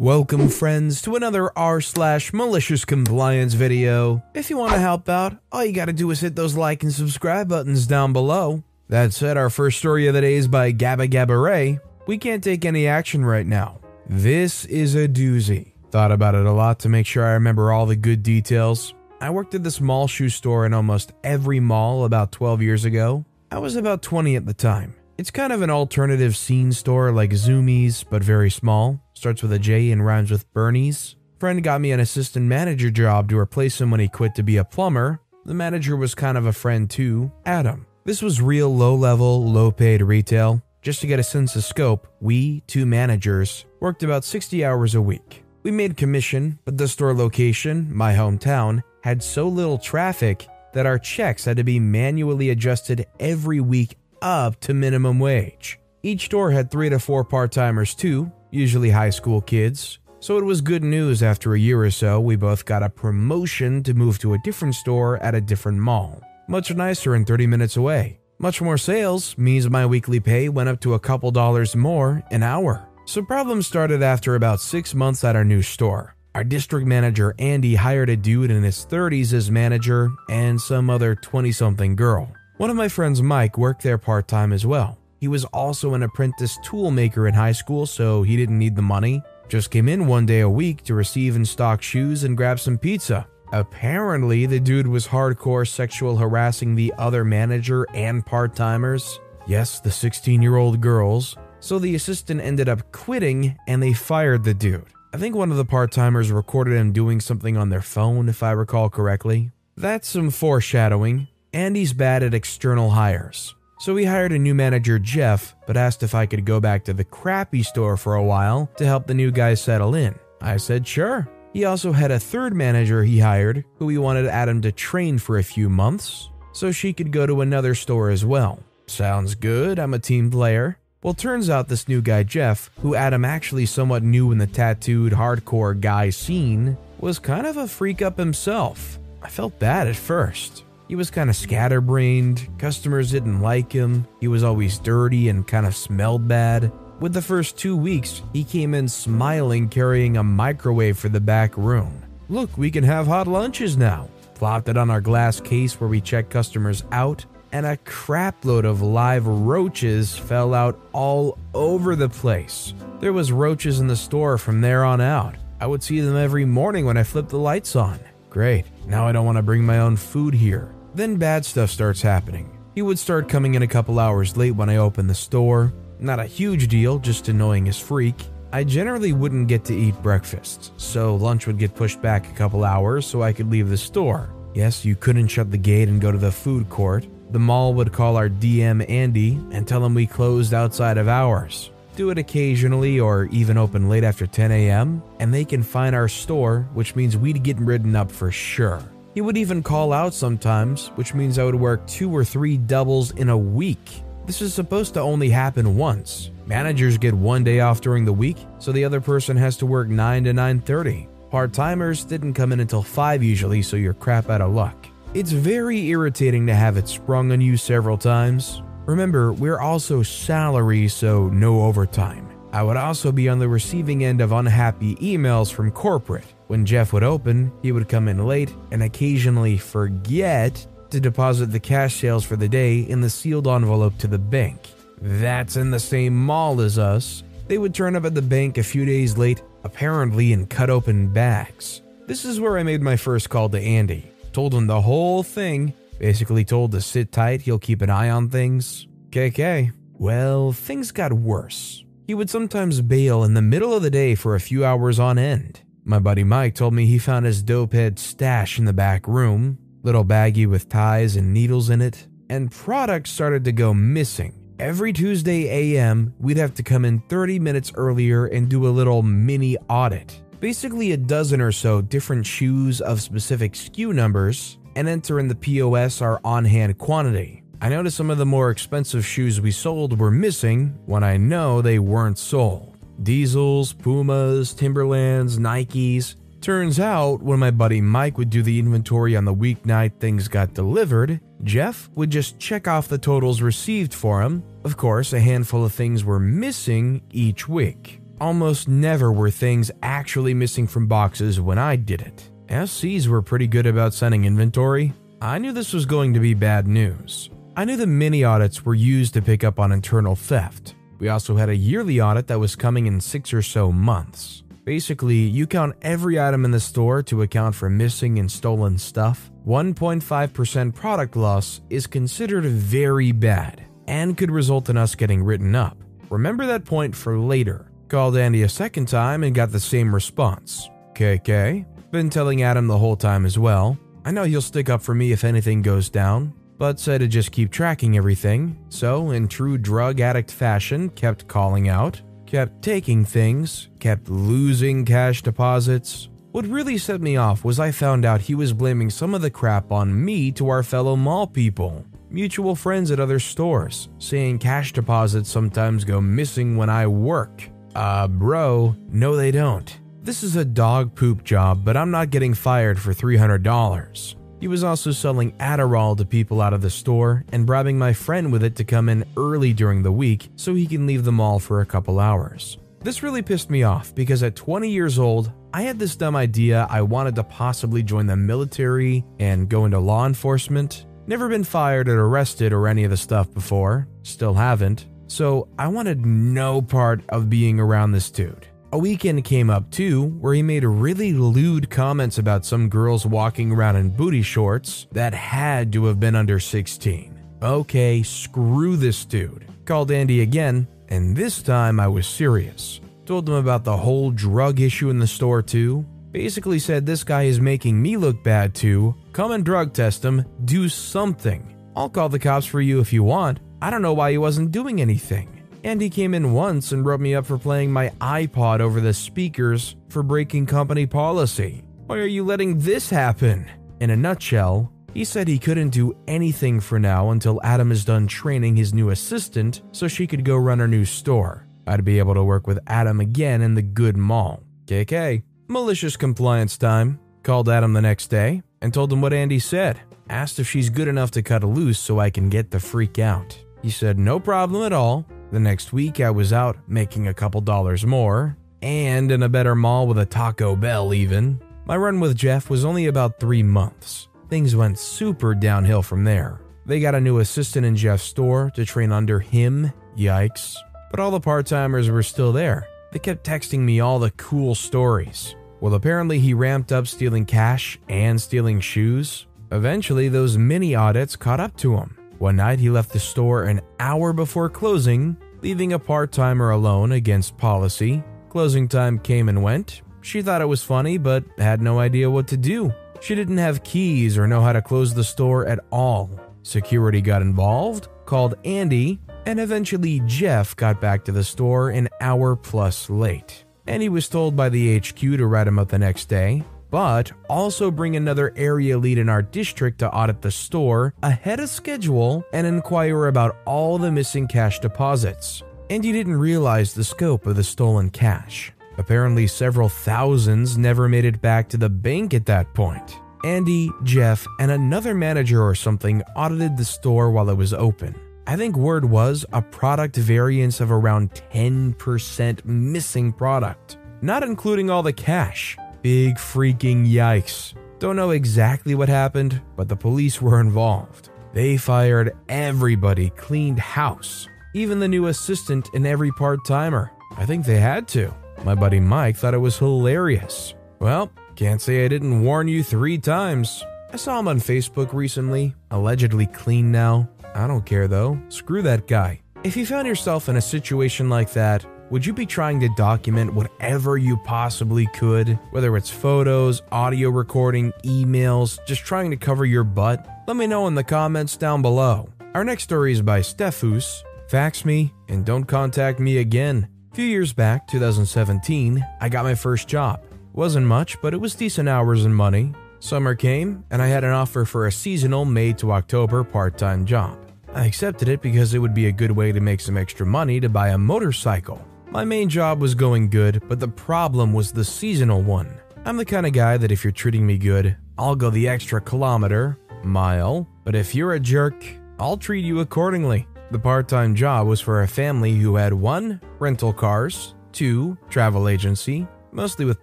Welcome, 0.00 0.48
friends, 0.48 1.02
to 1.02 1.14
another 1.14 1.50
r 1.58 1.82
slash 1.82 2.32
malicious 2.32 2.86
compliance 2.86 3.52
video. 3.52 4.22
If 4.32 4.48
you 4.48 4.56
want 4.56 4.72
to 4.72 4.78
help 4.78 5.10
out, 5.10 5.36
all 5.52 5.62
you 5.62 5.74
gotta 5.74 5.92
do 5.92 6.10
is 6.10 6.20
hit 6.20 6.34
those 6.34 6.56
like 6.56 6.82
and 6.82 6.90
subscribe 6.90 7.50
buttons 7.50 7.86
down 7.86 8.14
below. 8.14 8.64
That 8.88 9.12
said, 9.12 9.36
our 9.36 9.50
first 9.50 9.78
story 9.78 10.06
of 10.06 10.14
the 10.14 10.22
day 10.22 10.36
is 10.36 10.48
by 10.48 10.72
Gabba 10.72 11.10
Gabba 11.10 11.40
Ray. 11.40 11.80
We 12.06 12.16
can't 12.16 12.42
take 12.42 12.64
any 12.64 12.86
action 12.86 13.22
right 13.26 13.46
now. 13.46 13.78
This 14.08 14.64
is 14.64 14.94
a 14.94 15.06
doozy. 15.06 15.72
Thought 15.90 16.12
about 16.12 16.34
it 16.34 16.46
a 16.46 16.52
lot 16.52 16.78
to 16.78 16.88
make 16.88 17.06
sure 17.06 17.26
I 17.26 17.32
remember 17.32 17.70
all 17.70 17.84
the 17.84 17.94
good 17.94 18.22
details. 18.22 18.94
I 19.20 19.28
worked 19.28 19.54
at 19.54 19.62
this 19.62 19.82
mall 19.82 20.08
shoe 20.08 20.30
store 20.30 20.64
in 20.64 20.72
almost 20.72 21.12
every 21.22 21.60
mall 21.60 22.06
about 22.06 22.32
12 22.32 22.62
years 22.62 22.86
ago. 22.86 23.26
I 23.50 23.58
was 23.58 23.76
about 23.76 24.00
20 24.00 24.34
at 24.36 24.46
the 24.46 24.54
time. 24.54 24.94
It's 25.20 25.30
kind 25.30 25.52
of 25.52 25.60
an 25.60 25.68
alternative 25.68 26.34
scene 26.34 26.72
store 26.72 27.12
like 27.12 27.32
Zumiez, 27.32 28.06
but 28.08 28.24
very 28.24 28.50
small. 28.50 28.98
Starts 29.12 29.42
with 29.42 29.52
a 29.52 29.58
J 29.58 29.90
and 29.90 30.02
rhymes 30.02 30.30
with 30.30 30.50
Bernie's. 30.54 31.14
Friend 31.38 31.62
got 31.62 31.82
me 31.82 31.92
an 31.92 32.00
assistant 32.00 32.46
manager 32.46 32.90
job 32.90 33.28
to 33.28 33.38
replace 33.38 33.78
him 33.78 33.90
when 33.90 34.00
he 34.00 34.08
quit 34.08 34.34
to 34.36 34.42
be 34.42 34.56
a 34.56 34.64
plumber. 34.64 35.20
The 35.44 35.52
manager 35.52 35.94
was 35.94 36.14
kind 36.14 36.38
of 36.38 36.46
a 36.46 36.54
friend 36.54 36.88
too, 36.88 37.30
Adam. 37.44 37.86
This 38.06 38.22
was 38.22 38.40
real 38.40 38.74
low 38.74 38.94
level, 38.94 39.44
low 39.44 39.70
paid 39.70 40.00
retail. 40.00 40.62
Just 40.80 41.02
to 41.02 41.06
get 41.06 41.20
a 41.20 41.22
sense 41.22 41.54
of 41.54 41.64
scope, 41.64 42.08
we, 42.22 42.60
two 42.60 42.86
managers, 42.86 43.66
worked 43.80 44.02
about 44.02 44.24
60 44.24 44.64
hours 44.64 44.94
a 44.94 45.02
week. 45.02 45.44
We 45.64 45.70
made 45.70 45.98
commission, 45.98 46.58
but 46.64 46.78
the 46.78 46.88
store 46.88 47.12
location, 47.12 47.94
my 47.94 48.14
hometown, 48.14 48.82
had 49.04 49.22
so 49.22 49.48
little 49.48 49.76
traffic 49.76 50.48
that 50.72 50.86
our 50.86 50.98
checks 50.98 51.44
had 51.44 51.58
to 51.58 51.64
be 51.64 51.78
manually 51.78 52.48
adjusted 52.48 53.06
every 53.18 53.60
week 53.60 53.96
up 54.22 54.60
to 54.60 54.74
minimum 54.74 55.18
wage. 55.18 55.78
Each 56.02 56.26
store 56.26 56.50
had 56.50 56.70
three 56.70 56.88
to 56.88 56.98
four 56.98 57.24
part 57.24 57.52
timers 57.52 57.94
too, 57.94 58.30
usually 58.50 58.90
high 58.90 59.10
school 59.10 59.40
kids. 59.40 59.98
So 60.20 60.38
it 60.38 60.44
was 60.44 60.60
good 60.60 60.84
news 60.84 61.22
after 61.22 61.54
a 61.54 61.58
year 61.58 61.82
or 61.82 61.90
so, 61.90 62.20
we 62.20 62.36
both 62.36 62.64
got 62.64 62.82
a 62.82 62.90
promotion 62.90 63.82
to 63.84 63.94
move 63.94 64.18
to 64.18 64.34
a 64.34 64.38
different 64.44 64.74
store 64.74 65.16
at 65.22 65.34
a 65.34 65.40
different 65.40 65.78
mall. 65.78 66.20
Much 66.48 66.74
nicer 66.74 67.14
and 67.14 67.26
30 67.26 67.46
minutes 67.46 67.76
away. 67.76 68.20
Much 68.38 68.60
more 68.62 68.78
sales 68.78 69.36
means 69.36 69.68
my 69.68 69.84
weekly 69.84 70.20
pay 70.20 70.48
went 70.48 70.68
up 70.68 70.80
to 70.80 70.94
a 70.94 70.98
couple 70.98 71.30
dollars 71.30 71.76
more 71.76 72.22
an 72.30 72.42
hour. 72.42 72.88
So 73.06 73.22
problems 73.22 73.66
started 73.66 74.02
after 74.02 74.34
about 74.34 74.60
six 74.60 74.94
months 74.94 75.24
at 75.24 75.36
our 75.36 75.44
new 75.44 75.62
store. 75.62 76.14
Our 76.34 76.44
district 76.44 76.86
manager 76.86 77.34
Andy 77.38 77.74
hired 77.74 78.08
a 78.08 78.16
dude 78.16 78.50
in 78.50 78.62
his 78.62 78.86
30s 78.86 79.32
as 79.32 79.50
manager 79.50 80.10
and 80.28 80.60
some 80.60 80.88
other 80.88 81.14
20 81.16 81.50
something 81.50 81.96
girl. 81.96 82.32
One 82.60 82.68
of 82.68 82.76
my 82.76 82.88
friends, 82.88 83.22
Mike, 83.22 83.56
worked 83.56 83.82
there 83.82 83.96
part 83.96 84.28
time 84.28 84.52
as 84.52 84.66
well. 84.66 84.98
He 85.18 85.28
was 85.28 85.46
also 85.46 85.94
an 85.94 86.02
apprentice 86.02 86.58
toolmaker 86.58 87.26
in 87.26 87.32
high 87.32 87.52
school, 87.52 87.86
so 87.86 88.22
he 88.22 88.36
didn't 88.36 88.58
need 88.58 88.76
the 88.76 88.82
money. 88.82 89.22
Just 89.48 89.70
came 89.70 89.88
in 89.88 90.06
one 90.06 90.26
day 90.26 90.40
a 90.40 90.48
week 90.50 90.84
to 90.84 90.92
receive 90.92 91.36
and 91.36 91.48
stock 91.48 91.80
shoes 91.80 92.24
and 92.24 92.36
grab 92.36 92.60
some 92.60 92.76
pizza. 92.76 93.26
Apparently, 93.54 94.44
the 94.44 94.60
dude 94.60 94.86
was 94.86 95.06
hardcore 95.06 95.66
sexual 95.66 96.18
harassing 96.18 96.74
the 96.74 96.92
other 96.98 97.24
manager 97.24 97.86
and 97.94 98.26
part 98.26 98.54
timers. 98.54 99.18
Yes, 99.46 99.80
the 99.80 99.90
16 99.90 100.42
year 100.42 100.56
old 100.56 100.82
girls. 100.82 101.38
So 101.60 101.78
the 101.78 101.94
assistant 101.94 102.42
ended 102.42 102.68
up 102.68 102.92
quitting 102.92 103.56
and 103.68 103.82
they 103.82 103.94
fired 103.94 104.44
the 104.44 104.52
dude. 104.52 104.84
I 105.14 105.16
think 105.16 105.34
one 105.34 105.50
of 105.50 105.56
the 105.56 105.64
part 105.64 105.92
timers 105.92 106.30
recorded 106.30 106.76
him 106.76 106.92
doing 106.92 107.20
something 107.20 107.56
on 107.56 107.70
their 107.70 107.80
phone, 107.80 108.28
if 108.28 108.42
I 108.42 108.50
recall 108.50 108.90
correctly. 108.90 109.50
That's 109.78 110.10
some 110.10 110.28
foreshadowing. 110.28 111.28
Andy's 111.52 111.92
bad 111.92 112.22
at 112.22 112.34
external 112.34 112.90
hires. 112.90 113.54
So 113.80 113.96
he 113.96 114.04
hired 114.04 114.32
a 114.32 114.38
new 114.38 114.54
manager, 114.54 114.98
Jeff, 114.98 115.56
but 115.66 115.76
asked 115.76 116.02
if 116.02 116.14
I 116.14 116.26
could 116.26 116.44
go 116.44 116.60
back 116.60 116.84
to 116.84 116.92
the 116.92 117.04
crappy 117.04 117.62
store 117.62 117.96
for 117.96 118.14
a 118.14 118.22
while 118.22 118.70
to 118.76 118.84
help 118.84 119.06
the 119.06 119.14
new 119.14 119.30
guy 119.30 119.54
settle 119.54 119.94
in. 119.94 120.14
I 120.40 120.58
said 120.58 120.86
sure. 120.86 121.28
He 121.52 121.64
also 121.64 121.92
had 121.92 122.10
a 122.10 122.20
third 122.20 122.54
manager 122.54 123.02
he 123.02 123.18
hired 123.18 123.64
who 123.78 123.88
he 123.88 123.98
wanted 123.98 124.26
Adam 124.26 124.60
to 124.62 124.70
train 124.70 125.18
for 125.18 125.38
a 125.38 125.42
few 125.42 125.68
months 125.68 126.28
so 126.52 126.70
she 126.70 126.92
could 126.92 127.10
go 127.10 127.26
to 127.26 127.40
another 127.40 127.74
store 127.74 128.10
as 128.10 128.24
well. 128.24 128.60
Sounds 128.86 129.34
good, 129.34 129.78
I'm 129.78 129.94
a 129.94 129.98
team 129.98 130.30
player. 130.30 130.78
Well, 131.02 131.14
turns 131.14 131.48
out 131.48 131.68
this 131.68 131.88
new 131.88 132.02
guy, 132.02 132.24
Jeff, 132.24 132.70
who 132.80 132.94
Adam 132.94 133.24
actually 133.24 133.66
somewhat 133.66 134.02
knew 134.02 134.30
in 134.32 134.38
the 134.38 134.46
tattooed 134.46 135.12
hardcore 135.12 135.80
guy 135.80 136.10
scene, 136.10 136.76
was 136.98 137.18
kind 137.18 137.46
of 137.46 137.56
a 137.56 137.66
freak 137.66 138.02
up 138.02 138.18
himself. 138.18 138.98
I 139.22 139.30
felt 139.30 139.58
bad 139.58 139.88
at 139.88 139.96
first. 139.96 140.64
He 140.90 140.96
was 140.96 141.08
kind 141.08 141.30
of 141.30 141.36
scatterbrained, 141.36 142.48
customers 142.58 143.12
didn't 143.12 143.40
like 143.40 143.70
him, 143.70 144.08
he 144.18 144.26
was 144.26 144.42
always 144.42 144.76
dirty 144.76 145.28
and 145.28 145.46
kind 145.46 145.64
of 145.64 145.76
smelled 145.76 146.26
bad. 146.26 146.72
With 146.98 147.12
the 147.12 147.22
first 147.22 147.56
two 147.56 147.76
weeks, 147.76 148.22
he 148.32 148.42
came 148.42 148.74
in 148.74 148.88
smiling, 148.88 149.68
carrying 149.68 150.16
a 150.16 150.24
microwave 150.24 150.98
for 150.98 151.08
the 151.08 151.20
back 151.20 151.56
room. 151.56 152.02
Look, 152.28 152.58
we 152.58 152.72
can 152.72 152.82
have 152.82 153.06
hot 153.06 153.28
lunches 153.28 153.76
now. 153.76 154.08
Plopped 154.34 154.68
it 154.68 154.76
on 154.76 154.90
our 154.90 155.00
glass 155.00 155.40
case 155.40 155.80
where 155.80 155.88
we 155.88 156.00
check 156.00 156.28
customers 156.28 156.82
out, 156.90 157.24
and 157.52 157.66
a 157.66 157.76
crapload 157.76 158.64
of 158.64 158.82
live 158.82 159.28
roaches 159.28 160.18
fell 160.18 160.54
out 160.54 160.76
all 160.92 161.38
over 161.54 161.94
the 161.94 162.08
place. 162.08 162.74
There 162.98 163.12
was 163.12 163.30
roaches 163.30 163.78
in 163.78 163.86
the 163.86 163.94
store 163.94 164.38
from 164.38 164.60
there 164.60 164.84
on 164.84 165.00
out. 165.00 165.36
I 165.60 165.68
would 165.68 165.84
see 165.84 166.00
them 166.00 166.16
every 166.16 166.46
morning 166.46 166.84
when 166.84 166.96
I 166.96 167.04
flipped 167.04 167.28
the 167.28 167.38
lights 167.38 167.76
on. 167.76 168.00
Great, 168.28 168.64
now 168.88 169.06
I 169.06 169.12
don't 169.12 169.26
want 169.26 169.38
to 169.38 169.42
bring 169.42 169.64
my 169.64 169.78
own 169.78 169.94
food 169.94 170.34
here. 170.34 170.74
Then 170.94 171.16
bad 171.16 171.44
stuff 171.44 171.70
starts 171.70 172.02
happening. 172.02 172.56
He 172.74 172.82
would 172.82 172.98
start 172.98 173.28
coming 173.28 173.54
in 173.54 173.62
a 173.62 173.68
couple 173.68 173.98
hours 173.98 174.36
late 174.36 174.52
when 174.52 174.68
I 174.68 174.76
opened 174.76 175.08
the 175.08 175.14
store. 175.14 175.72
Not 175.98 176.18
a 176.18 176.24
huge 176.24 176.68
deal, 176.68 176.98
just 176.98 177.28
annoying 177.28 177.68
as 177.68 177.78
freak. 177.78 178.16
I 178.52 178.64
generally 178.64 179.12
wouldn't 179.12 179.48
get 179.48 179.64
to 179.66 179.76
eat 179.76 180.02
breakfast, 180.02 180.72
so 180.76 181.14
lunch 181.14 181.46
would 181.46 181.58
get 181.58 181.74
pushed 181.74 182.02
back 182.02 182.28
a 182.28 182.34
couple 182.34 182.64
hours 182.64 183.06
so 183.06 183.22
I 183.22 183.32
could 183.32 183.50
leave 183.50 183.68
the 183.68 183.76
store. 183.76 184.30
Yes, 184.54 184.84
you 184.84 184.96
couldn't 184.96 185.28
shut 185.28 185.52
the 185.52 185.58
gate 185.58 185.88
and 185.88 186.00
go 186.00 186.10
to 186.10 186.18
the 186.18 186.32
food 186.32 186.68
court. 186.68 187.06
The 187.30 187.38
mall 187.38 187.74
would 187.74 187.92
call 187.92 188.16
our 188.16 188.28
DM 188.28 188.88
Andy 188.90 189.34
and 189.52 189.68
tell 189.68 189.84
him 189.84 189.94
we 189.94 190.06
closed 190.06 190.52
outside 190.52 190.98
of 190.98 191.06
hours. 191.06 191.70
Do 191.94 192.10
it 192.10 192.18
occasionally 192.18 192.98
or 192.98 193.26
even 193.26 193.56
open 193.56 193.88
late 193.88 194.02
after 194.02 194.26
10 194.26 194.50
a.m., 194.50 195.02
and 195.20 195.32
they 195.32 195.44
can 195.44 195.62
find 195.62 195.94
our 195.94 196.08
store, 196.08 196.68
which 196.74 196.96
means 196.96 197.16
we'd 197.16 197.44
get 197.44 197.58
ridden 197.58 197.94
up 197.94 198.10
for 198.10 198.32
sure. 198.32 198.82
He 199.12 199.20
would 199.20 199.36
even 199.36 199.62
call 199.62 199.92
out 199.92 200.14
sometimes, 200.14 200.88
which 200.94 201.14
means 201.14 201.38
I 201.38 201.44
would 201.44 201.56
work 201.56 201.84
two 201.86 202.14
or 202.14 202.24
three 202.24 202.56
doubles 202.56 203.10
in 203.12 203.28
a 203.28 203.36
week. 203.36 204.02
This 204.24 204.40
is 204.40 204.54
supposed 204.54 204.94
to 204.94 205.00
only 205.00 205.30
happen 205.30 205.76
once. 205.76 206.30
Managers 206.46 206.96
get 206.96 207.14
one 207.14 207.42
day 207.42 207.58
off 207.58 207.80
during 207.80 208.04
the 208.04 208.12
week, 208.12 208.36
so 208.58 208.70
the 208.70 208.84
other 208.84 209.00
person 209.00 209.36
has 209.36 209.56
to 209.56 209.66
work 209.66 209.88
9 209.88 210.24
to 210.24 210.32
9:30. 210.32 211.08
Part-timers 211.30 212.04
didn't 212.04 212.34
come 212.34 212.52
in 212.52 212.60
until 212.60 212.82
5 212.82 213.22
usually, 213.22 213.62
so 213.62 213.76
you're 213.76 213.94
crap 213.94 214.30
out 214.30 214.40
of 214.40 214.52
luck. 214.52 214.86
It's 215.12 215.32
very 215.32 215.88
irritating 215.88 216.46
to 216.46 216.54
have 216.54 216.76
it 216.76 216.86
sprung 216.86 217.32
on 217.32 217.40
you 217.40 217.56
several 217.56 217.98
times. 217.98 218.62
Remember, 218.86 219.32
we're 219.32 219.58
also 219.58 220.02
salary, 220.04 220.86
so 220.86 221.28
no 221.28 221.62
overtime. 221.62 222.28
I 222.52 222.62
would 222.62 222.76
also 222.76 223.10
be 223.10 223.28
on 223.28 223.40
the 223.40 223.48
receiving 223.48 224.04
end 224.04 224.20
of 224.20 224.30
unhappy 224.30 224.94
emails 224.96 225.52
from 225.52 225.72
corporate. 225.72 226.26
When 226.50 226.66
Jeff 226.66 226.92
would 226.92 227.04
open, 227.04 227.52
he 227.62 227.70
would 227.70 227.88
come 227.88 228.08
in 228.08 228.26
late 228.26 228.52
and 228.72 228.82
occasionally 228.82 229.56
forget 229.56 230.66
to 230.90 230.98
deposit 230.98 231.52
the 231.52 231.60
cash 231.60 232.00
sales 232.00 232.24
for 232.24 232.34
the 232.34 232.48
day 232.48 232.80
in 232.80 233.00
the 233.00 233.08
sealed 233.08 233.46
envelope 233.46 233.96
to 233.98 234.08
the 234.08 234.18
bank. 234.18 234.58
That's 235.00 235.54
in 235.54 235.70
the 235.70 235.78
same 235.78 236.16
mall 236.16 236.60
as 236.60 236.76
us. 236.76 237.22
They 237.46 237.56
would 237.56 237.72
turn 237.72 237.94
up 237.94 238.04
at 238.04 238.16
the 238.16 238.20
bank 238.20 238.58
a 238.58 238.64
few 238.64 238.84
days 238.84 239.16
late, 239.16 239.44
apparently 239.62 240.32
in 240.32 240.48
cut 240.48 240.70
open 240.70 241.12
bags. 241.12 241.82
This 242.08 242.24
is 242.24 242.40
where 242.40 242.58
I 242.58 242.64
made 242.64 242.82
my 242.82 242.96
first 242.96 243.30
call 243.30 243.48
to 243.50 243.60
Andy. 243.60 244.10
Told 244.32 244.52
him 244.52 244.66
the 244.66 244.80
whole 244.80 245.22
thing, 245.22 245.72
basically 246.00 246.44
told 246.44 246.72
to 246.72 246.80
sit 246.80 247.12
tight, 247.12 247.42
he'll 247.42 247.60
keep 247.60 247.80
an 247.80 247.90
eye 247.90 248.10
on 248.10 248.28
things. 248.28 248.88
KK. 249.10 249.72
Well, 249.92 250.50
things 250.50 250.90
got 250.90 251.12
worse. 251.12 251.84
He 252.08 252.14
would 252.14 252.28
sometimes 252.28 252.80
bail 252.80 253.22
in 253.22 253.34
the 253.34 253.40
middle 253.40 253.72
of 253.72 253.84
the 253.84 253.90
day 253.90 254.16
for 254.16 254.34
a 254.34 254.40
few 254.40 254.64
hours 254.64 254.98
on 254.98 255.16
end. 255.16 255.60
My 255.84 255.98
buddy 255.98 256.24
Mike 256.24 256.54
told 256.54 256.74
me 256.74 256.86
he 256.86 256.98
found 256.98 257.26
his 257.26 257.42
dopehead 257.42 257.98
stash 257.98 258.58
in 258.58 258.64
the 258.64 258.72
back 258.72 259.08
room, 259.08 259.58
little 259.82 260.04
baggie 260.04 260.46
with 260.46 260.68
ties 260.68 261.16
and 261.16 261.32
needles 261.32 261.70
in 261.70 261.80
it, 261.80 262.06
and 262.28 262.50
products 262.50 263.10
started 263.10 263.44
to 263.44 263.52
go 263.52 263.72
missing. 263.72 264.34
Every 264.58 264.92
Tuesday 264.92 265.48
AM, 265.48 266.14
we'd 266.18 266.36
have 266.36 266.54
to 266.54 266.62
come 266.62 266.84
in 266.84 267.00
30 267.08 267.38
minutes 267.38 267.72
earlier 267.74 268.26
and 268.26 268.48
do 268.48 268.66
a 268.66 268.68
little 268.68 269.02
mini 269.02 269.56
audit. 269.70 270.22
Basically, 270.38 270.92
a 270.92 270.96
dozen 270.96 271.40
or 271.40 271.50
so 271.50 271.80
different 271.80 272.26
shoes 272.26 272.80
of 272.80 273.00
specific 273.00 273.54
SKU 273.54 273.94
numbers 273.94 274.58
and 274.76 274.86
enter 274.86 275.18
in 275.18 275.28
the 275.28 275.34
POS 275.34 276.02
our 276.02 276.20
on 276.24 276.44
hand 276.44 276.76
quantity. 276.78 277.42
I 277.62 277.68
noticed 277.68 277.96
some 277.96 278.10
of 278.10 278.18
the 278.18 278.26
more 278.26 278.50
expensive 278.50 279.04
shoes 279.04 279.40
we 279.40 279.50
sold 279.50 279.98
were 279.98 280.10
missing 280.10 280.78
when 280.86 281.04
I 281.04 281.16
know 281.16 281.60
they 281.60 281.78
weren't 281.78 282.18
sold. 282.18 282.69
Diesels, 283.02 283.72
Pumas, 283.72 284.52
Timberlands, 284.54 285.38
Nikes. 285.38 286.16
Turns 286.40 286.80
out, 286.80 287.22
when 287.22 287.38
my 287.38 287.50
buddy 287.50 287.80
Mike 287.80 288.16
would 288.16 288.30
do 288.30 288.42
the 288.42 288.58
inventory 288.58 289.14
on 289.14 289.24
the 289.24 289.34
weeknight 289.34 289.98
things 290.00 290.26
got 290.26 290.54
delivered, 290.54 291.20
Jeff 291.44 291.90
would 291.94 292.10
just 292.10 292.38
check 292.38 292.66
off 292.66 292.88
the 292.88 292.98
totals 292.98 293.42
received 293.42 293.92
for 293.92 294.22
him. 294.22 294.42
Of 294.64 294.76
course, 294.76 295.12
a 295.12 295.20
handful 295.20 295.64
of 295.64 295.72
things 295.72 296.04
were 296.04 296.18
missing 296.18 297.02
each 297.10 297.48
week. 297.48 298.00
Almost 298.20 298.68
never 298.68 299.12
were 299.12 299.30
things 299.30 299.70
actually 299.82 300.34
missing 300.34 300.66
from 300.66 300.86
boxes 300.86 301.40
when 301.40 301.58
I 301.58 301.76
did 301.76 302.02
it. 302.02 302.30
SCs 302.48 303.06
were 303.06 303.22
pretty 303.22 303.46
good 303.46 303.66
about 303.66 303.94
sending 303.94 304.24
inventory. 304.24 304.92
I 305.22 305.38
knew 305.38 305.52
this 305.52 305.72
was 305.72 305.86
going 305.86 306.14
to 306.14 306.20
be 306.20 306.34
bad 306.34 306.66
news. 306.66 307.30
I 307.56 307.64
knew 307.64 307.76
the 307.76 307.86
mini 307.86 308.24
audits 308.24 308.64
were 308.64 308.74
used 308.74 309.14
to 309.14 309.22
pick 309.22 309.44
up 309.44 309.60
on 309.60 309.72
internal 309.72 310.16
theft. 310.16 310.74
We 311.00 311.08
also 311.08 311.34
had 311.34 311.48
a 311.48 311.56
yearly 311.56 312.00
audit 312.00 312.26
that 312.28 312.38
was 312.38 312.54
coming 312.54 312.86
in 312.86 313.00
six 313.00 313.32
or 313.32 313.42
so 313.42 313.72
months. 313.72 314.44
Basically, 314.64 315.16
you 315.16 315.46
count 315.46 315.74
every 315.80 316.20
item 316.20 316.44
in 316.44 316.50
the 316.50 316.60
store 316.60 317.02
to 317.04 317.22
account 317.22 317.54
for 317.54 317.70
missing 317.70 318.18
and 318.18 318.30
stolen 318.30 318.78
stuff. 318.78 319.30
1.5% 319.46 320.74
product 320.74 321.16
loss 321.16 321.62
is 321.70 321.86
considered 321.86 322.44
very 322.44 323.10
bad 323.10 323.64
and 323.88 324.16
could 324.16 324.30
result 324.30 324.68
in 324.68 324.76
us 324.76 324.94
getting 324.94 325.24
written 325.24 325.54
up. 325.54 325.78
Remember 326.10 326.46
that 326.46 326.66
point 326.66 326.94
for 326.94 327.18
later. 327.18 327.72
Called 327.88 328.16
Andy 328.16 328.42
a 328.42 328.48
second 328.48 328.86
time 328.86 329.24
and 329.24 329.34
got 329.34 329.50
the 329.50 329.58
same 329.58 329.92
response. 329.92 330.68
KK. 330.94 331.64
Been 331.90 332.10
telling 332.10 332.42
Adam 332.42 332.66
the 332.66 332.78
whole 332.78 332.96
time 332.96 333.24
as 333.24 333.38
well. 333.38 333.78
I 334.04 334.10
know 334.10 334.24
he'll 334.24 334.42
stick 334.42 334.68
up 334.68 334.82
for 334.82 334.94
me 334.94 335.12
if 335.12 335.24
anything 335.24 335.62
goes 335.62 335.90
down, 335.90 336.32
but 336.60 336.78
said 336.78 337.00
to 337.00 337.08
just 337.08 337.32
keep 337.32 337.50
tracking 337.50 337.96
everything. 337.96 338.54
So, 338.68 339.12
in 339.12 339.28
true 339.28 339.56
drug 339.56 339.98
addict 340.00 340.30
fashion, 340.30 340.90
kept 340.90 341.26
calling 341.26 341.70
out, 341.70 342.02
kept 342.26 342.60
taking 342.60 343.02
things, 343.02 343.70
kept 343.80 344.10
losing 344.10 344.84
cash 344.84 345.22
deposits. 345.22 346.10
What 346.32 346.44
really 346.46 346.76
set 346.76 347.00
me 347.00 347.16
off 347.16 347.44
was 347.46 347.58
I 347.58 347.70
found 347.70 348.04
out 348.04 348.20
he 348.20 348.34
was 348.34 348.52
blaming 348.52 348.90
some 348.90 349.14
of 349.14 349.22
the 349.22 349.30
crap 349.30 349.72
on 349.72 350.04
me 350.04 350.30
to 350.32 350.50
our 350.50 350.62
fellow 350.62 350.96
mall 350.96 351.26
people, 351.26 351.82
mutual 352.10 352.54
friends 352.54 352.90
at 352.90 353.00
other 353.00 353.18
stores, 353.18 353.88
saying 353.96 354.38
cash 354.38 354.74
deposits 354.74 355.30
sometimes 355.30 355.82
go 355.84 355.98
missing 355.98 356.58
when 356.58 356.68
I 356.68 356.86
work. 356.86 357.48
Uh, 357.74 358.06
bro, 358.06 358.76
no, 358.90 359.16
they 359.16 359.30
don't. 359.30 359.80
This 360.02 360.22
is 360.22 360.36
a 360.36 360.44
dog 360.44 360.94
poop 360.94 361.24
job, 361.24 361.64
but 361.64 361.78
I'm 361.78 361.90
not 361.90 362.10
getting 362.10 362.34
fired 362.34 362.78
for 362.78 362.92
$300. 362.92 364.19
He 364.40 364.48
was 364.48 364.64
also 364.64 364.90
selling 364.90 365.32
Adderall 365.32 365.98
to 365.98 366.06
people 366.06 366.40
out 366.40 366.54
of 366.54 366.62
the 366.62 366.70
store 366.70 367.24
and 367.30 367.44
bribing 367.44 367.78
my 367.78 367.92
friend 367.92 368.32
with 368.32 368.42
it 368.42 368.56
to 368.56 368.64
come 368.64 368.88
in 368.88 369.04
early 369.18 369.52
during 369.52 369.82
the 369.82 369.92
week 369.92 370.30
so 370.34 370.54
he 370.54 370.66
can 370.66 370.86
leave 370.86 371.04
the 371.04 371.12
mall 371.12 371.38
for 371.38 371.60
a 371.60 371.66
couple 371.66 372.00
hours. 372.00 372.56
This 372.82 373.02
really 373.02 373.20
pissed 373.20 373.50
me 373.50 373.64
off 373.64 373.94
because 373.94 374.22
at 374.22 374.36
20 374.36 374.70
years 374.70 374.98
old, 374.98 375.30
I 375.52 375.62
had 375.62 375.78
this 375.78 375.94
dumb 375.94 376.16
idea 376.16 376.66
I 376.70 376.80
wanted 376.80 377.16
to 377.16 377.24
possibly 377.24 377.82
join 377.82 378.06
the 378.06 378.16
military 378.16 379.04
and 379.18 379.50
go 379.50 379.66
into 379.66 379.78
law 379.78 380.06
enforcement. 380.06 380.86
Never 381.06 381.28
been 381.28 381.44
fired 381.44 381.90
or 381.90 382.06
arrested 382.06 382.54
or 382.54 382.66
any 382.66 382.84
of 382.84 382.90
the 382.90 382.96
stuff 382.96 383.32
before, 383.34 383.88
still 384.04 384.32
haven't, 384.32 384.86
so 385.08 385.48
I 385.58 385.68
wanted 385.68 386.06
no 386.06 386.62
part 386.62 387.02
of 387.10 387.28
being 387.28 387.60
around 387.60 387.92
this 387.92 388.10
dude. 388.10 388.46
A 388.72 388.78
weekend 388.78 389.24
came 389.24 389.50
up 389.50 389.68
too 389.72 390.04
where 390.20 390.32
he 390.32 390.44
made 390.44 390.62
really 390.62 391.12
lewd 391.12 391.70
comments 391.70 392.18
about 392.18 392.44
some 392.44 392.68
girls 392.68 393.04
walking 393.04 393.50
around 393.50 393.74
in 393.74 393.90
booty 393.90 394.22
shorts 394.22 394.86
that 394.92 395.12
had 395.12 395.72
to 395.72 395.86
have 395.86 395.98
been 395.98 396.14
under 396.14 396.38
16. 396.38 397.18
Okay, 397.42 398.04
screw 398.04 398.76
this 398.76 399.04
dude. 399.04 399.44
Called 399.64 399.90
Andy 399.90 400.20
again, 400.20 400.68
and 400.88 401.16
this 401.16 401.42
time 401.42 401.80
I 401.80 401.88
was 401.88 402.06
serious. 402.06 402.80
Told 403.06 403.28
him 403.28 403.34
about 403.34 403.64
the 403.64 403.76
whole 403.76 404.12
drug 404.12 404.60
issue 404.60 404.88
in 404.90 405.00
the 405.00 405.06
store 405.06 405.42
too. 405.42 405.84
Basically 406.12 406.60
said 406.60 406.86
this 406.86 407.02
guy 407.02 407.24
is 407.24 407.40
making 407.40 407.82
me 407.82 407.96
look 407.96 408.22
bad 408.22 408.54
too. 408.54 408.94
Come 409.12 409.32
and 409.32 409.44
drug 409.44 409.72
test 409.72 410.04
him, 410.04 410.24
do 410.44 410.68
something. 410.68 411.56
I'll 411.74 411.88
call 411.88 412.08
the 412.08 412.20
cops 412.20 412.46
for 412.46 412.60
you 412.60 412.78
if 412.78 412.92
you 412.92 413.02
want. 413.02 413.40
I 413.60 413.70
don't 413.70 413.82
know 413.82 413.94
why 413.94 414.12
he 414.12 414.18
wasn't 414.18 414.52
doing 414.52 414.80
anything. 414.80 415.39
And 415.62 415.80
he 415.80 415.90
came 415.90 416.14
in 416.14 416.32
once 416.32 416.72
and 416.72 416.84
wrote 416.84 417.00
me 417.00 417.14
up 417.14 417.26
for 417.26 417.38
playing 417.38 417.72
my 417.72 417.90
iPod 418.00 418.60
over 418.60 418.80
the 418.80 418.94
speakers 418.94 419.76
for 419.88 420.02
breaking 420.02 420.46
company 420.46 420.86
policy. 420.86 421.62
Why 421.86 421.98
are 421.98 422.06
you 422.06 422.24
letting 422.24 422.58
this 422.58 422.88
happen? 422.88 423.50
In 423.80 423.90
a 423.90 423.96
nutshell, 423.96 424.72
he 424.94 425.04
said 425.04 425.28
he 425.28 425.38
couldn't 425.38 425.70
do 425.70 425.94
anything 426.08 426.60
for 426.60 426.78
now 426.78 427.10
until 427.10 427.40
Adam 427.44 427.70
is 427.70 427.84
done 427.84 428.06
training 428.06 428.56
his 428.56 428.72
new 428.72 428.90
assistant 428.90 429.62
so 429.72 429.86
she 429.86 430.06
could 430.06 430.24
go 430.24 430.36
run 430.36 430.58
her 430.60 430.68
new 430.68 430.84
store. 430.84 431.46
I'd 431.66 431.84
be 431.84 431.98
able 431.98 432.14
to 432.14 432.24
work 432.24 432.46
with 432.46 432.58
Adam 432.66 433.00
again 433.00 433.42
in 433.42 433.54
the 433.54 433.62
good 433.62 433.96
mall. 433.96 434.42
KK. 434.66 435.22
Malicious 435.48 435.96
compliance 435.96 436.56
time. 436.56 436.98
Called 437.22 437.48
Adam 437.48 437.74
the 437.74 437.82
next 437.82 438.08
day 438.08 438.42
and 438.62 438.72
told 438.72 438.92
him 438.92 439.02
what 439.02 439.12
Andy 439.12 439.38
said. 439.38 439.80
Asked 440.08 440.38
if 440.38 440.48
she's 440.48 440.70
good 440.70 440.88
enough 440.88 441.10
to 441.12 441.22
cut 441.22 441.44
loose 441.44 441.78
so 441.78 442.00
I 442.00 442.10
can 442.10 442.28
get 442.28 442.50
the 442.50 442.60
freak 442.60 442.98
out. 442.98 443.38
He 443.62 443.70
said 443.70 443.98
no 443.98 444.18
problem 444.18 444.62
at 444.62 444.72
all 444.72 445.06
the 445.30 445.40
next 445.40 445.72
week, 445.72 446.00
I 446.00 446.10
was 446.10 446.32
out 446.32 446.56
making 446.68 447.08
a 447.08 447.14
couple 447.14 447.40
dollars 447.40 447.86
more, 447.86 448.36
and 448.62 449.10
in 449.10 449.22
a 449.22 449.28
better 449.28 449.54
mall 449.54 449.86
with 449.86 449.98
a 449.98 450.06
Taco 450.06 450.56
Bell, 450.56 450.92
even. 450.92 451.40
My 451.64 451.76
run 451.76 452.00
with 452.00 452.16
Jeff 452.16 452.50
was 452.50 452.64
only 452.64 452.86
about 452.86 453.20
three 453.20 453.42
months. 453.42 454.08
Things 454.28 454.56
went 454.56 454.78
super 454.78 455.34
downhill 455.34 455.82
from 455.82 456.04
there. 456.04 456.40
They 456.66 456.80
got 456.80 456.94
a 456.94 457.00
new 457.00 457.18
assistant 457.18 457.66
in 457.66 457.76
Jeff's 457.76 458.02
store 458.02 458.50
to 458.54 458.64
train 458.64 458.92
under 458.92 459.20
him, 459.20 459.72
yikes. 459.96 460.56
But 460.90 461.00
all 461.00 461.10
the 461.10 461.20
part 461.20 461.46
timers 461.46 461.90
were 461.90 462.02
still 462.02 462.32
there. 462.32 462.68
They 462.92 462.98
kept 462.98 463.24
texting 463.24 463.60
me 463.60 463.80
all 463.80 463.98
the 463.98 464.10
cool 464.12 464.54
stories. 464.54 465.36
Well, 465.60 465.74
apparently, 465.74 466.18
he 466.18 466.34
ramped 466.34 466.72
up 466.72 466.86
stealing 466.86 467.26
cash 467.26 467.78
and 467.88 468.20
stealing 468.20 468.60
shoes. 468.60 469.26
Eventually, 469.52 470.08
those 470.08 470.38
mini 470.38 470.74
audits 470.74 471.16
caught 471.16 471.40
up 471.40 471.56
to 471.58 471.76
him. 471.76 471.96
One 472.20 472.36
night, 472.36 472.58
he 472.58 472.68
left 472.68 472.92
the 472.92 473.00
store 473.00 473.44
an 473.44 473.62
hour 473.78 474.12
before 474.12 474.50
closing, 474.50 475.16
leaving 475.40 475.72
a 475.72 475.78
part 475.78 476.12
timer 476.12 476.50
alone 476.50 476.92
against 476.92 477.38
policy. 477.38 478.04
Closing 478.28 478.68
time 478.68 478.98
came 478.98 479.30
and 479.30 479.42
went. 479.42 479.80
She 480.02 480.20
thought 480.20 480.42
it 480.42 480.46
was 480.46 480.62
funny, 480.62 480.98
but 480.98 481.24
had 481.38 481.62
no 481.62 481.78
idea 481.78 482.10
what 482.10 482.28
to 482.28 482.36
do. 482.36 482.74
She 483.00 483.14
didn't 483.14 483.38
have 483.38 483.64
keys 483.64 484.18
or 484.18 484.26
know 484.26 484.42
how 484.42 484.52
to 484.52 484.60
close 484.60 484.92
the 484.92 485.02
store 485.02 485.46
at 485.46 485.60
all. 485.72 486.10
Security 486.42 487.00
got 487.00 487.22
involved, 487.22 487.88
called 488.04 488.34
Andy, 488.44 489.00
and 489.24 489.40
eventually 489.40 490.02
Jeff 490.04 490.54
got 490.56 490.78
back 490.78 491.06
to 491.06 491.12
the 491.12 491.24
store 491.24 491.70
an 491.70 491.88
hour 492.02 492.36
plus 492.36 492.90
late. 492.90 493.46
And 493.66 493.80
he 493.80 493.88
was 493.88 494.10
told 494.10 494.36
by 494.36 494.50
the 494.50 494.78
HQ 494.78 494.98
to 494.98 495.26
write 495.26 495.48
him 495.48 495.58
up 495.58 495.70
the 495.70 495.78
next 495.78 496.10
day 496.10 496.44
but 496.70 497.12
also 497.28 497.70
bring 497.70 497.96
another 497.96 498.32
area 498.36 498.78
lead 498.78 498.98
in 498.98 499.08
our 499.08 499.22
district 499.22 499.78
to 499.80 499.92
audit 499.92 500.22
the 500.22 500.30
store 500.30 500.94
ahead 501.02 501.40
of 501.40 501.48
schedule 501.48 502.24
and 502.32 502.46
inquire 502.46 503.06
about 503.06 503.36
all 503.44 503.78
the 503.78 503.90
missing 503.90 504.26
cash 504.26 504.60
deposits. 504.60 505.42
And 505.68 505.84
he 505.84 505.92
didn't 505.92 506.16
realize 506.16 506.72
the 506.72 506.84
scope 506.84 507.26
of 507.26 507.36
the 507.36 507.44
stolen 507.44 507.90
cash. 507.90 508.52
Apparently, 508.78 509.26
several 509.26 509.68
thousands 509.68 510.56
never 510.56 510.88
made 510.88 511.04
it 511.04 511.20
back 511.20 511.48
to 511.50 511.56
the 511.56 511.68
bank 511.68 512.14
at 512.14 512.26
that 512.26 512.54
point. 512.54 512.96
Andy, 513.24 513.70
Jeff, 513.82 514.26
and 514.38 514.50
another 514.50 514.94
manager 514.94 515.42
or 515.42 515.54
something 515.54 516.02
audited 516.16 516.56
the 516.56 516.64
store 516.64 517.10
while 517.10 517.28
it 517.28 517.36
was 517.36 517.52
open. 517.52 517.94
I 518.26 518.36
think 518.36 518.56
word 518.56 518.84
was 518.84 519.26
a 519.32 519.42
product 519.42 519.96
variance 519.96 520.60
of 520.60 520.70
around 520.70 521.10
10% 521.32 522.44
missing 522.44 523.12
product, 523.12 523.76
not 524.02 524.22
including 524.22 524.70
all 524.70 524.82
the 524.82 524.92
cash. 524.92 525.56
Big 525.82 526.16
freaking 526.16 526.86
yikes. 526.86 527.54
Don't 527.78 527.96
know 527.96 528.10
exactly 528.10 528.74
what 528.74 528.88
happened, 528.90 529.40
but 529.56 529.68
the 529.68 529.76
police 529.76 530.20
were 530.20 530.40
involved. 530.40 531.08
They 531.32 531.56
fired 531.56 532.14
everybody, 532.28 533.10
cleaned 533.10 533.58
house, 533.58 534.28
even 534.52 534.80
the 534.80 534.88
new 534.88 535.06
assistant 535.06 535.70
and 535.72 535.86
every 535.86 536.12
part 536.12 536.44
timer. 536.44 536.90
I 537.16 537.24
think 537.24 537.46
they 537.46 537.58
had 537.58 537.88
to. 537.88 538.14
My 538.44 538.54
buddy 538.54 538.80
Mike 538.80 539.16
thought 539.16 539.34
it 539.34 539.38
was 539.38 539.58
hilarious. 539.58 540.54
Well, 540.80 541.10
can't 541.36 541.62
say 541.62 541.84
I 541.84 541.88
didn't 541.88 542.22
warn 542.22 542.48
you 542.48 542.62
three 542.62 542.98
times. 542.98 543.64
I 543.92 543.96
saw 543.96 544.18
him 544.18 544.28
on 544.28 544.38
Facebook 544.38 544.92
recently, 544.92 545.54
allegedly 545.70 546.26
clean 546.26 546.70
now. 546.70 547.08
I 547.34 547.46
don't 547.46 547.64
care 547.64 547.88
though. 547.88 548.20
Screw 548.28 548.60
that 548.62 548.86
guy. 548.86 549.20
If 549.42 549.56
you 549.56 549.64
found 549.64 549.86
yourself 549.88 550.28
in 550.28 550.36
a 550.36 550.42
situation 550.42 551.08
like 551.08 551.32
that, 551.32 551.64
would 551.90 552.06
you 552.06 552.12
be 552.12 552.24
trying 552.24 552.60
to 552.60 552.68
document 552.70 553.34
whatever 553.34 553.98
you 553.98 554.16
possibly 554.16 554.86
could? 554.94 555.38
Whether 555.50 555.76
it's 555.76 555.90
photos, 555.90 556.62
audio 556.70 557.10
recording, 557.10 557.72
emails, 557.84 558.58
just 558.66 558.84
trying 558.84 559.10
to 559.10 559.16
cover 559.16 559.44
your 559.44 559.64
butt? 559.64 560.06
Let 560.28 560.36
me 560.36 560.46
know 560.46 560.68
in 560.68 560.76
the 560.76 560.84
comments 560.84 561.36
down 561.36 561.62
below. 561.62 562.08
Our 562.34 562.44
next 562.44 562.62
story 562.62 562.92
is 562.92 563.02
by 563.02 563.22
Stefus. 563.22 564.04
fax 564.28 564.64
me, 564.64 564.94
and 565.08 565.24
don't 565.24 565.44
contact 565.44 565.98
me 565.98 566.18
again. 566.18 566.68
A 566.92 566.94
few 566.94 567.04
years 567.04 567.32
back, 567.32 567.66
2017, 567.66 568.84
I 569.00 569.08
got 569.08 569.24
my 569.24 569.34
first 569.34 569.66
job. 569.66 570.04
Wasn't 570.32 570.66
much, 570.66 571.00
but 571.02 571.12
it 571.12 571.20
was 571.20 571.34
decent 571.34 571.68
hours 571.68 572.04
and 572.04 572.14
money. 572.14 572.52
Summer 572.78 573.16
came, 573.16 573.64
and 573.70 573.82
I 573.82 573.88
had 573.88 574.04
an 574.04 574.12
offer 574.12 574.44
for 574.44 574.66
a 574.66 574.72
seasonal 574.72 575.24
May 575.24 575.52
to 575.54 575.72
October 575.72 576.22
part 576.22 576.56
time 576.56 576.86
job. 576.86 577.18
I 577.52 577.66
accepted 577.66 578.08
it 578.08 578.22
because 578.22 578.54
it 578.54 578.60
would 578.60 578.74
be 578.74 578.86
a 578.86 578.92
good 578.92 579.10
way 579.10 579.32
to 579.32 579.40
make 579.40 579.60
some 579.60 579.76
extra 579.76 580.06
money 580.06 580.38
to 580.38 580.48
buy 580.48 580.68
a 580.68 580.78
motorcycle. 580.78 581.60
My 581.92 582.04
main 582.04 582.28
job 582.28 582.60
was 582.60 582.76
going 582.76 583.10
good, 583.10 583.42
but 583.48 583.58
the 583.58 583.66
problem 583.66 584.32
was 584.32 584.52
the 584.52 584.62
seasonal 584.62 585.22
one. 585.22 585.52
I'm 585.84 585.96
the 585.96 586.04
kind 586.04 586.24
of 586.24 586.32
guy 586.32 586.56
that 586.56 586.70
if 586.70 586.84
you're 586.84 586.92
treating 586.92 587.26
me 587.26 587.36
good, 587.36 587.76
I'll 587.98 588.14
go 588.14 588.30
the 588.30 588.46
extra 588.46 588.80
kilometer, 588.80 589.58
mile, 589.82 590.48
but 590.62 590.76
if 590.76 590.94
you're 590.94 591.14
a 591.14 591.20
jerk, 591.20 591.64
I'll 591.98 592.16
treat 592.16 592.44
you 592.44 592.60
accordingly. 592.60 593.26
The 593.50 593.58
part 593.58 593.88
time 593.88 594.14
job 594.14 594.46
was 594.46 594.60
for 594.60 594.82
a 594.82 594.88
family 594.88 595.34
who 595.34 595.56
had 595.56 595.74
one, 595.74 596.20
rental 596.38 596.72
cars, 596.72 597.34
two, 597.50 597.98
travel 598.08 598.48
agency, 598.48 599.08
mostly 599.32 599.64
with 599.64 599.82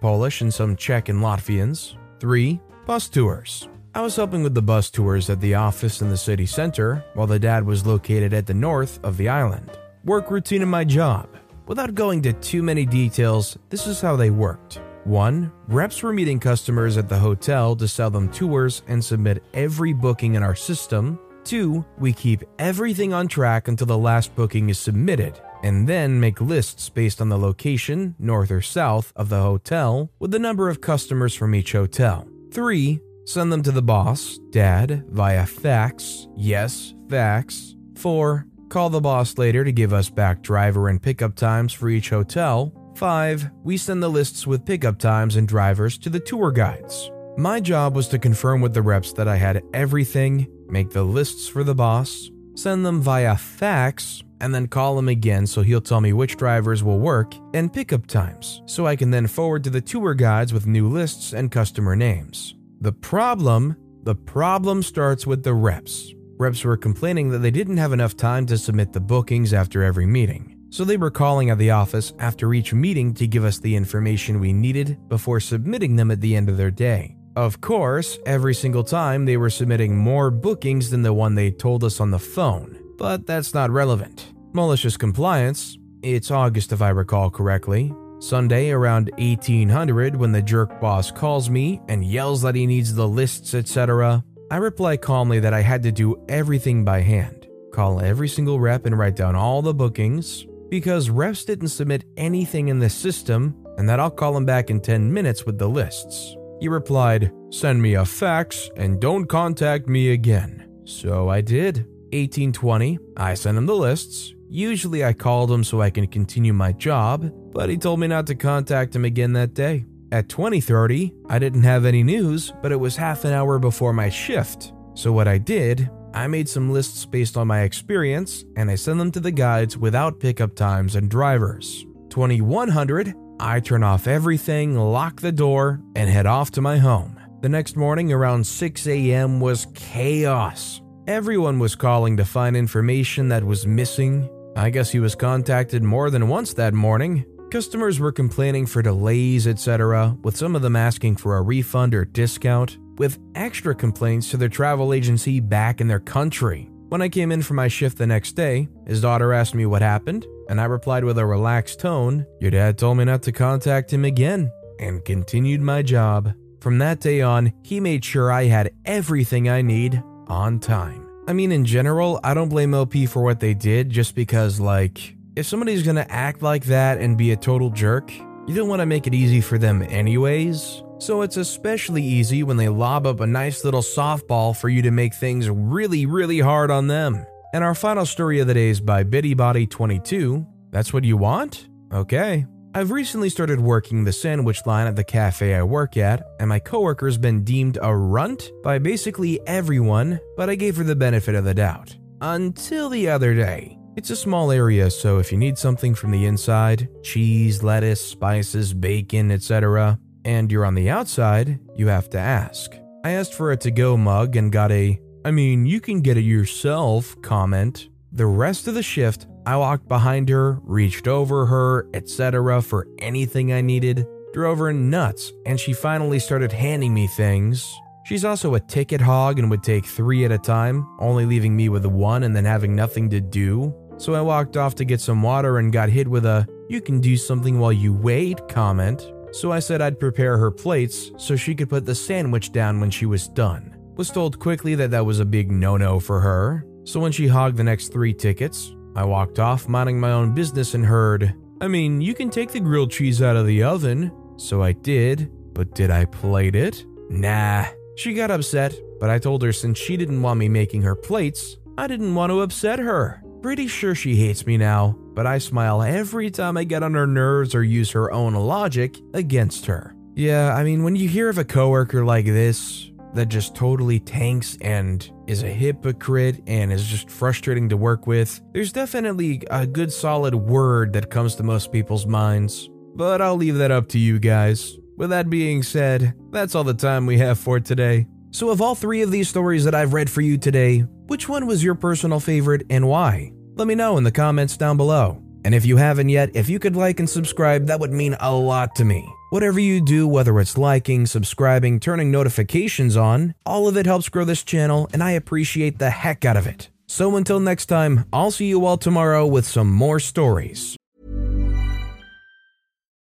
Polish 0.00 0.40
and 0.40 0.52
some 0.52 0.76
Czech 0.76 1.10
and 1.10 1.20
Latvians, 1.20 1.98
three, 2.20 2.58
bus 2.86 3.10
tours. 3.10 3.68
I 3.94 4.00
was 4.00 4.16
helping 4.16 4.42
with 4.42 4.54
the 4.54 4.62
bus 4.62 4.88
tours 4.88 5.28
at 5.28 5.42
the 5.42 5.56
office 5.56 6.00
in 6.00 6.08
the 6.08 6.16
city 6.16 6.46
center, 6.46 7.04
while 7.12 7.26
the 7.26 7.38
dad 7.38 7.66
was 7.66 7.84
located 7.84 8.32
at 8.32 8.46
the 8.46 8.54
north 8.54 8.98
of 9.02 9.18
the 9.18 9.28
island. 9.28 9.76
Work 10.04 10.30
routine 10.30 10.62
in 10.62 10.68
my 10.68 10.84
job. 10.84 11.37
Without 11.68 11.94
going 11.94 12.22
to 12.22 12.32
too 12.32 12.62
many 12.62 12.86
details, 12.86 13.58
this 13.68 13.86
is 13.86 14.00
how 14.00 14.16
they 14.16 14.30
worked. 14.30 14.80
1. 15.04 15.52
Reps 15.68 16.02
were 16.02 16.14
meeting 16.14 16.40
customers 16.40 16.96
at 16.96 17.10
the 17.10 17.18
hotel 17.18 17.76
to 17.76 17.86
sell 17.86 18.08
them 18.08 18.30
tours 18.32 18.80
and 18.88 19.04
submit 19.04 19.44
every 19.52 19.92
booking 19.92 20.34
in 20.34 20.42
our 20.42 20.54
system. 20.54 21.18
2. 21.44 21.84
We 21.98 22.14
keep 22.14 22.42
everything 22.58 23.12
on 23.12 23.28
track 23.28 23.68
until 23.68 23.86
the 23.86 23.98
last 23.98 24.34
booking 24.34 24.70
is 24.70 24.78
submitted, 24.78 25.42
and 25.62 25.86
then 25.86 26.18
make 26.18 26.40
lists 26.40 26.88
based 26.88 27.20
on 27.20 27.28
the 27.28 27.38
location, 27.38 28.14
north 28.18 28.50
or 28.50 28.62
south, 28.62 29.12
of 29.14 29.28
the 29.28 29.42
hotel 29.42 30.10
with 30.20 30.30
the 30.30 30.38
number 30.38 30.70
of 30.70 30.80
customers 30.80 31.34
from 31.34 31.54
each 31.54 31.72
hotel. 31.72 32.26
3. 32.50 32.98
Send 33.26 33.52
them 33.52 33.62
to 33.62 33.72
the 33.72 33.82
boss, 33.82 34.38
dad, 34.48 35.04
via 35.10 35.44
fax. 35.44 36.28
Yes, 36.34 36.94
fax. 37.10 37.76
4. 37.96 38.46
Call 38.68 38.90
the 38.90 39.00
boss 39.00 39.38
later 39.38 39.64
to 39.64 39.72
give 39.72 39.94
us 39.94 40.10
back 40.10 40.42
driver 40.42 40.88
and 40.88 41.00
pickup 41.00 41.34
times 41.34 41.72
for 41.72 41.88
each 41.88 42.10
hotel. 42.10 42.72
5. 42.96 43.50
We 43.62 43.78
send 43.78 44.02
the 44.02 44.10
lists 44.10 44.46
with 44.46 44.66
pickup 44.66 44.98
times 44.98 45.36
and 45.36 45.48
drivers 45.48 45.96
to 45.98 46.10
the 46.10 46.20
tour 46.20 46.50
guides. 46.50 47.10
My 47.38 47.60
job 47.60 47.96
was 47.96 48.08
to 48.08 48.18
confirm 48.18 48.60
with 48.60 48.74
the 48.74 48.82
reps 48.82 49.12
that 49.14 49.26
I 49.26 49.36
had 49.36 49.62
everything, 49.72 50.48
make 50.68 50.90
the 50.90 51.02
lists 51.02 51.48
for 51.48 51.64
the 51.64 51.74
boss, 51.74 52.30
send 52.56 52.84
them 52.84 53.00
via 53.00 53.36
fax, 53.36 54.22
and 54.40 54.54
then 54.54 54.66
call 54.66 54.98
him 54.98 55.08
again 55.08 55.46
so 55.46 55.62
he'll 55.62 55.80
tell 55.80 56.00
me 56.00 56.12
which 56.12 56.36
drivers 56.36 56.84
will 56.84 56.98
work 56.98 57.34
and 57.54 57.72
pickup 57.72 58.06
times, 58.06 58.60
so 58.66 58.86
I 58.86 58.96
can 58.96 59.10
then 59.10 59.26
forward 59.28 59.64
to 59.64 59.70
the 59.70 59.80
tour 59.80 60.12
guides 60.12 60.52
with 60.52 60.66
new 60.66 60.88
lists 60.88 61.32
and 61.32 61.50
customer 61.50 61.96
names. 61.96 62.54
The 62.80 62.92
problem, 62.92 63.76
the 64.02 64.14
problem 64.14 64.82
starts 64.82 65.26
with 65.26 65.42
the 65.42 65.54
reps. 65.54 66.12
Reps 66.38 66.62
were 66.62 66.76
complaining 66.76 67.30
that 67.30 67.38
they 67.38 67.50
didn't 67.50 67.78
have 67.78 67.92
enough 67.92 68.16
time 68.16 68.46
to 68.46 68.56
submit 68.56 68.92
the 68.92 69.00
bookings 69.00 69.52
after 69.52 69.82
every 69.82 70.06
meeting. 70.06 70.56
So 70.70 70.84
they 70.84 70.96
were 70.96 71.10
calling 71.10 71.50
at 71.50 71.58
the 71.58 71.72
office 71.72 72.12
after 72.20 72.54
each 72.54 72.72
meeting 72.72 73.12
to 73.14 73.26
give 73.26 73.44
us 73.44 73.58
the 73.58 73.74
information 73.74 74.38
we 74.38 74.52
needed 74.52 75.08
before 75.08 75.40
submitting 75.40 75.96
them 75.96 76.12
at 76.12 76.20
the 76.20 76.36
end 76.36 76.48
of 76.48 76.56
their 76.56 76.70
day. 76.70 77.16
Of 77.34 77.60
course, 77.60 78.20
every 78.24 78.54
single 78.54 78.84
time 78.84 79.24
they 79.24 79.36
were 79.36 79.50
submitting 79.50 79.96
more 79.96 80.30
bookings 80.30 80.90
than 80.90 81.02
the 81.02 81.12
one 81.12 81.34
they 81.34 81.50
told 81.50 81.82
us 81.82 81.98
on 81.98 82.12
the 82.12 82.20
phone, 82.20 82.78
but 82.96 83.26
that's 83.26 83.52
not 83.52 83.70
relevant. 83.70 84.32
Malicious 84.52 84.96
compliance, 84.96 85.76
it's 86.02 86.30
August 86.30 86.70
if 86.70 86.80
I 86.82 86.90
recall 86.90 87.30
correctly. 87.30 87.92
Sunday 88.20 88.70
around 88.70 89.10
1800 89.18 90.14
when 90.14 90.30
the 90.30 90.42
jerk 90.42 90.80
boss 90.80 91.10
calls 91.10 91.50
me 91.50 91.80
and 91.88 92.04
yells 92.04 92.42
that 92.42 92.54
he 92.54 92.66
needs 92.66 92.94
the 92.94 93.08
lists, 93.08 93.54
etc. 93.54 94.22
I 94.50 94.56
reply 94.56 94.96
calmly 94.96 95.40
that 95.40 95.52
I 95.52 95.60
had 95.60 95.82
to 95.82 95.92
do 95.92 96.24
everything 96.28 96.82
by 96.82 97.02
hand. 97.02 97.46
Call 97.70 98.00
every 98.00 98.28
single 98.28 98.58
rep 98.58 98.86
and 98.86 98.98
write 98.98 99.14
down 99.14 99.36
all 99.36 99.60
the 99.60 99.74
bookings, 99.74 100.46
because 100.70 101.10
reps 101.10 101.44
didn't 101.44 101.68
submit 101.68 102.04
anything 102.16 102.68
in 102.68 102.78
the 102.78 102.88
system 102.88 103.54
and 103.76 103.88
that 103.88 104.00
I'll 104.00 104.10
call 104.10 104.36
him 104.36 104.46
back 104.46 104.70
in 104.70 104.80
10 104.80 105.12
minutes 105.12 105.44
with 105.44 105.58
the 105.58 105.68
lists. 105.68 106.34
He 106.60 106.68
replied, 106.68 107.30
Send 107.50 107.80
me 107.80 107.94
a 107.94 108.04
fax 108.04 108.70
and 108.76 109.00
don't 109.00 109.26
contact 109.26 109.86
me 109.86 110.12
again. 110.12 110.82
So 110.84 111.28
I 111.28 111.42
did. 111.42 111.86
1820, 112.12 112.98
I 113.18 113.34
sent 113.34 113.58
him 113.58 113.66
the 113.66 113.76
lists. 113.76 114.34
Usually 114.48 115.04
I 115.04 115.12
called 115.12 115.52
him 115.52 115.62
so 115.62 115.82
I 115.82 115.90
can 115.90 116.06
continue 116.06 116.54
my 116.54 116.72
job, 116.72 117.30
but 117.52 117.68
he 117.68 117.76
told 117.76 118.00
me 118.00 118.06
not 118.06 118.26
to 118.28 118.34
contact 118.34 118.96
him 118.96 119.04
again 119.04 119.34
that 119.34 119.52
day. 119.52 119.84
At 120.10 120.28
2030, 120.28 121.12
I 121.28 121.38
didn't 121.38 121.64
have 121.64 121.84
any 121.84 122.02
news, 122.02 122.52
but 122.62 122.72
it 122.72 122.80
was 122.80 122.96
half 122.96 123.24
an 123.24 123.32
hour 123.32 123.58
before 123.58 123.92
my 123.92 124.08
shift. 124.08 124.72
So 124.94 125.12
what 125.12 125.28
I 125.28 125.38
did 125.38 125.90
I 126.14 126.26
made 126.26 126.48
some 126.48 126.72
lists 126.72 127.04
based 127.04 127.36
on 127.36 127.46
my 127.46 127.60
experience 127.62 128.44
and 128.56 128.70
I 128.70 128.74
sent 128.74 128.98
them 128.98 129.12
to 129.12 129.20
the 129.20 129.30
guides 129.30 129.76
without 129.76 130.20
pickup 130.20 130.54
times 130.54 130.96
and 130.96 131.10
drivers. 131.10 131.86
2100, 132.08 133.14
I 133.38 133.60
turn 133.60 133.84
off 133.84 134.06
everything, 134.06 134.76
lock 134.76 135.20
the 135.20 135.30
door, 135.30 135.80
and 135.94 136.08
head 136.08 136.26
off 136.26 136.50
to 136.52 136.62
my 136.62 136.78
home. 136.78 137.20
The 137.42 137.48
next 137.48 137.76
morning 137.76 138.12
around 138.12 138.44
6 138.44 138.86
a.m. 138.86 139.38
was 139.38 139.66
chaos. 139.74 140.80
Everyone 141.06 141.58
was 141.58 141.76
calling 141.76 142.16
to 142.16 142.24
find 142.24 142.56
information 142.56 143.28
that 143.28 143.44
was 143.44 143.66
missing. 143.66 144.28
I 144.56 144.70
guess 144.70 144.90
he 144.90 144.98
was 144.98 145.14
contacted 145.14 145.82
more 145.82 146.10
than 146.10 146.28
once 146.28 146.54
that 146.54 146.74
morning. 146.74 147.24
Customers 147.50 147.98
were 147.98 148.12
complaining 148.12 148.66
for 148.66 148.82
delays, 148.82 149.46
etc., 149.46 150.14
with 150.22 150.36
some 150.36 150.54
of 150.54 150.60
them 150.60 150.76
asking 150.76 151.16
for 151.16 151.38
a 151.38 151.42
refund 151.42 151.94
or 151.94 152.04
discount 152.04 152.76
with 152.98 153.18
extra 153.34 153.74
complaints 153.74 154.30
to 154.30 154.36
their 154.36 154.50
travel 154.50 154.92
agency 154.92 155.40
back 155.40 155.80
in 155.80 155.88
their 155.88 156.00
country. 156.00 156.68
When 156.90 157.00
I 157.00 157.08
came 157.08 157.32
in 157.32 157.40
for 157.40 157.54
my 157.54 157.68
shift 157.68 157.96
the 157.96 158.06
next 158.06 158.32
day, 158.32 158.68
his 158.86 159.00
daughter 159.00 159.32
asked 159.32 159.54
me 159.54 159.64
what 159.64 159.80
happened, 159.80 160.26
and 160.50 160.60
I 160.60 160.64
replied 160.64 161.04
with 161.04 161.16
a 161.16 161.24
relaxed 161.24 161.80
tone, 161.80 162.26
Your 162.38 162.50
dad 162.50 162.76
told 162.76 162.98
me 162.98 163.04
not 163.04 163.22
to 163.22 163.32
contact 163.32 163.92
him 163.92 164.04
again, 164.04 164.50
and 164.78 165.04
continued 165.04 165.62
my 165.62 165.80
job. 165.80 166.34
From 166.60 166.76
that 166.78 167.00
day 167.00 167.22
on, 167.22 167.52
he 167.62 167.80
made 167.80 168.04
sure 168.04 168.30
I 168.30 168.44
had 168.44 168.72
everything 168.84 169.48
I 169.48 169.62
need 169.62 170.02
on 170.26 170.60
time. 170.60 171.08
I 171.26 171.32
mean, 171.32 171.52
in 171.52 171.64
general, 171.64 172.20
I 172.22 172.34
don't 172.34 172.48
blame 172.48 172.74
OP 172.74 172.94
for 173.08 173.22
what 173.22 173.40
they 173.40 173.54
did 173.54 173.88
just 173.88 174.14
because, 174.14 174.60
like, 174.60 175.14
if 175.38 175.46
somebody's 175.46 175.84
gonna 175.84 176.06
act 176.08 176.42
like 176.42 176.64
that 176.64 176.98
and 176.98 177.16
be 177.16 177.30
a 177.30 177.36
total 177.36 177.70
jerk, 177.70 178.12
you 178.48 178.54
don't 178.54 178.68
wanna 178.68 178.86
make 178.86 179.06
it 179.06 179.14
easy 179.14 179.40
for 179.40 179.56
them, 179.56 179.82
anyways. 179.82 180.82
So 180.98 181.22
it's 181.22 181.36
especially 181.36 182.02
easy 182.02 182.42
when 182.42 182.56
they 182.56 182.68
lob 182.68 183.06
up 183.06 183.20
a 183.20 183.26
nice 183.26 183.64
little 183.64 183.82
softball 183.82 184.56
for 184.56 184.68
you 184.68 184.82
to 184.82 184.90
make 184.90 185.14
things 185.14 185.48
really, 185.48 186.06
really 186.06 186.40
hard 186.40 186.72
on 186.72 186.88
them. 186.88 187.24
And 187.54 187.62
our 187.62 187.76
final 187.76 188.04
story 188.04 188.40
of 188.40 188.48
the 188.48 188.54
day 188.54 188.70
is 188.70 188.80
by 188.80 189.04
BiddyBody22. 189.04 190.44
That's 190.70 190.92
what 190.92 191.04
you 191.04 191.16
want? 191.16 191.68
Okay. 191.92 192.44
I've 192.74 192.90
recently 192.90 193.28
started 193.28 193.60
working 193.60 194.02
the 194.02 194.12
sandwich 194.12 194.66
line 194.66 194.88
at 194.88 194.96
the 194.96 195.04
cafe 195.04 195.54
I 195.54 195.62
work 195.62 195.96
at, 195.96 196.20
and 196.40 196.48
my 196.48 196.58
coworker's 196.58 197.16
been 197.16 197.44
deemed 197.44 197.78
a 197.80 197.94
runt 197.96 198.50
by 198.64 198.78
basically 198.78 199.40
everyone, 199.46 200.18
but 200.36 200.50
I 200.50 200.56
gave 200.56 200.76
her 200.78 200.84
the 200.84 200.96
benefit 200.96 201.36
of 201.36 201.44
the 201.44 201.54
doubt. 201.54 201.96
Until 202.20 202.88
the 202.88 203.08
other 203.08 203.34
day. 203.34 203.77
It's 203.98 204.10
a 204.10 204.16
small 204.16 204.52
area, 204.52 204.92
so 204.92 205.18
if 205.18 205.32
you 205.32 205.38
need 205.38 205.58
something 205.58 205.92
from 205.92 206.12
the 206.12 206.24
inside 206.24 206.88
cheese, 207.02 207.64
lettuce, 207.64 208.00
spices, 208.00 208.72
bacon, 208.72 209.32
etc. 209.32 209.98
and 210.24 210.52
you're 210.52 210.64
on 210.64 210.76
the 210.76 210.88
outside, 210.88 211.58
you 211.74 211.88
have 211.88 212.08
to 212.10 212.18
ask. 212.18 212.76
I 213.04 213.10
asked 213.10 213.34
for 213.34 213.50
a 213.50 213.56
to 213.56 213.72
go 213.72 213.96
mug 213.96 214.36
and 214.36 214.52
got 214.52 214.70
a, 214.70 215.00
I 215.24 215.32
mean, 215.32 215.66
you 215.66 215.80
can 215.80 216.00
get 216.00 216.16
it 216.16 216.20
yourself 216.20 217.20
comment. 217.22 217.88
The 218.12 218.26
rest 218.26 218.68
of 218.68 218.74
the 218.74 218.84
shift, 218.84 219.26
I 219.44 219.56
walked 219.56 219.88
behind 219.88 220.28
her, 220.28 220.60
reached 220.62 221.08
over 221.08 221.46
her, 221.46 221.88
etc. 221.92 222.62
for 222.62 222.86
anything 223.00 223.52
I 223.52 223.62
needed, 223.62 224.06
drove 224.32 224.58
her 224.58 224.72
nuts, 224.72 225.32
and 225.44 225.58
she 225.58 225.72
finally 225.72 226.20
started 226.20 226.52
handing 226.52 226.94
me 226.94 227.08
things. 227.08 227.68
She's 228.04 228.24
also 228.24 228.54
a 228.54 228.60
ticket 228.60 229.00
hog 229.00 229.40
and 229.40 229.50
would 229.50 229.64
take 229.64 229.84
three 229.84 230.24
at 230.24 230.30
a 230.30 230.38
time, 230.38 230.86
only 231.00 231.26
leaving 231.26 231.56
me 231.56 231.68
with 231.68 231.84
one 231.84 232.22
and 232.22 232.36
then 232.36 232.44
having 232.44 232.76
nothing 232.76 233.10
to 233.10 233.20
do. 233.20 233.74
So 233.98 234.14
I 234.14 234.20
walked 234.20 234.56
off 234.56 234.76
to 234.76 234.84
get 234.84 235.00
some 235.00 235.22
water 235.22 235.58
and 235.58 235.72
got 235.72 235.88
hit 235.88 236.06
with 236.06 236.24
a, 236.24 236.46
you 236.68 236.80
can 236.80 237.00
do 237.00 237.16
something 237.16 237.58
while 237.58 237.72
you 237.72 237.92
wait 237.92 238.46
comment. 238.48 239.12
So 239.32 239.50
I 239.50 239.58
said 239.58 239.82
I'd 239.82 239.98
prepare 239.98 240.38
her 240.38 240.52
plates 240.52 241.10
so 241.16 241.34
she 241.34 241.54
could 241.54 241.68
put 241.68 241.84
the 241.84 241.94
sandwich 241.94 242.52
down 242.52 242.80
when 242.80 242.90
she 242.90 243.06
was 243.06 243.28
done. 243.28 243.76
Was 243.96 244.10
told 244.10 244.38
quickly 244.38 244.76
that 244.76 244.92
that 244.92 245.04
was 245.04 245.18
a 245.18 245.24
big 245.24 245.50
no 245.50 245.76
no 245.76 245.98
for 245.98 246.20
her. 246.20 246.64
So 246.84 247.00
when 247.00 247.12
she 247.12 247.26
hogged 247.26 247.56
the 247.56 247.64
next 247.64 247.92
three 247.92 248.14
tickets, 248.14 248.72
I 248.94 249.04
walked 249.04 249.40
off 249.40 249.68
minding 249.68 249.98
my 249.98 250.12
own 250.12 250.32
business 250.32 250.74
and 250.74 250.86
heard, 250.86 251.34
I 251.60 251.66
mean, 251.66 252.00
you 252.00 252.14
can 252.14 252.30
take 252.30 252.52
the 252.52 252.60
grilled 252.60 252.92
cheese 252.92 253.20
out 253.20 253.36
of 253.36 253.46
the 253.46 253.64
oven. 253.64 254.12
So 254.36 254.62
I 254.62 254.72
did, 254.72 255.28
but 255.54 255.74
did 255.74 255.90
I 255.90 256.04
plate 256.04 256.54
it? 256.54 256.86
Nah. 257.10 257.66
She 257.96 258.14
got 258.14 258.30
upset, 258.30 258.78
but 259.00 259.10
I 259.10 259.18
told 259.18 259.42
her 259.42 259.52
since 259.52 259.76
she 259.76 259.96
didn't 259.96 260.22
want 260.22 260.38
me 260.38 260.48
making 260.48 260.82
her 260.82 260.94
plates, 260.94 261.56
I 261.76 261.88
didn't 261.88 262.14
want 262.14 262.30
to 262.30 262.42
upset 262.42 262.78
her. 262.78 263.22
Pretty 263.42 263.68
sure 263.68 263.94
she 263.94 264.16
hates 264.16 264.46
me 264.46 264.56
now, 264.56 264.96
but 265.14 265.24
I 265.24 265.38
smile 265.38 265.82
every 265.82 266.28
time 266.28 266.56
I 266.56 266.64
get 266.64 266.82
on 266.82 266.94
her 266.94 267.06
nerves 267.06 267.54
or 267.54 267.62
use 267.62 267.90
her 267.92 268.10
own 268.10 268.34
logic 268.34 268.96
against 269.14 269.66
her. 269.66 269.94
Yeah, 270.16 270.54
I 270.56 270.64
mean, 270.64 270.82
when 270.82 270.96
you 270.96 271.08
hear 271.08 271.28
of 271.28 271.38
a 271.38 271.44
coworker 271.44 272.04
like 272.04 272.24
this 272.24 272.90
that 273.14 273.26
just 273.26 273.54
totally 273.54 274.00
tanks 274.00 274.58
and 274.60 275.08
is 275.28 275.44
a 275.44 275.48
hypocrite 275.48 276.42
and 276.48 276.72
is 276.72 276.84
just 276.84 277.08
frustrating 277.08 277.68
to 277.68 277.76
work 277.76 278.08
with, 278.08 278.40
there's 278.52 278.72
definitely 278.72 279.42
a 279.52 279.68
good 279.68 279.92
solid 279.92 280.34
word 280.34 280.92
that 280.94 281.08
comes 281.08 281.36
to 281.36 281.44
most 281.44 281.70
people's 281.70 282.06
minds. 282.06 282.68
But 282.96 283.22
I'll 283.22 283.36
leave 283.36 283.54
that 283.58 283.70
up 283.70 283.88
to 283.90 283.98
you 284.00 284.18
guys. 284.18 284.76
With 284.96 285.10
that 285.10 285.30
being 285.30 285.62
said, 285.62 286.14
that's 286.32 286.56
all 286.56 286.64
the 286.64 286.74
time 286.74 287.06
we 287.06 287.18
have 287.18 287.38
for 287.38 287.60
today. 287.60 288.08
So, 288.30 288.50
of 288.50 288.60
all 288.60 288.74
three 288.74 289.02
of 289.02 289.10
these 289.10 289.28
stories 289.28 289.64
that 289.64 289.74
I've 289.74 289.94
read 289.94 290.10
for 290.10 290.20
you 290.20 290.36
today, 290.36 290.80
which 291.06 291.28
one 291.28 291.46
was 291.46 291.64
your 291.64 291.74
personal 291.74 292.20
favorite 292.20 292.64
and 292.68 292.86
why? 292.86 293.32
Let 293.56 293.66
me 293.66 293.74
know 293.74 293.96
in 293.96 294.04
the 294.04 294.12
comments 294.12 294.56
down 294.56 294.76
below. 294.76 295.22
And 295.44 295.54
if 295.54 295.64
you 295.64 295.78
haven't 295.78 296.10
yet, 296.10 296.30
if 296.34 296.48
you 296.48 296.58
could 296.58 296.76
like 296.76 297.00
and 297.00 297.08
subscribe, 297.08 297.66
that 297.66 297.80
would 297.80 297.92
mean 297.92 298.16
a 298.20 298.34
lot 298.34 298.74
to 298.76 298.84
me. 298.84 299.08
Whatever 299.30 299.60
you 299.60 299.80
do, 299.80 300.06
whether 300.06 300.38
it's 300.40 300.58
liking, 300.58 301.06
subscribing, 301.06 301.80
turning 301.80 302.10
notifications 302.10 302.96
on, 302.96 303.34
all 303.46 303.66
of 303.66 303.76
it 303.76 303.86
helps 303.86 304.08
grow 304.08 304.24
this 304.24 304.44
channel, 304.44 304.88
and 304.92 305.02
I 305.02 305.12
appreciate 305.12 305.78
the 305.78 305.90
heck 305.90 306.24
out 306.24 306.36
of 306.36 306.46
it. 306.46 306.70
So 306.86 307.16
until 307.16 307.40
next 307.40 307.66
time, 307.66 308.04
I'll 308.12 308.30
see 308.30 308.46
you 308.46 308.66
all 308.66 308.76
tomorrow 308.76 309.26
with 309.26 309.46
some 309.46 309.70
more 309.70 310.00
stories. 310.00 310.76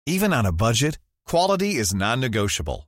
Even 0.06 0.32
on 0.32 0.46
a 0.46 0.54
budget, 0.54 1.00
quality 1.26 1.76
is 1.76 1.94
non-negotiable. 1.94 2.88